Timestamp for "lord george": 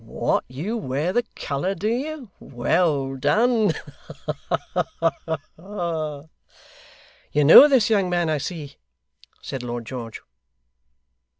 9.61-10.19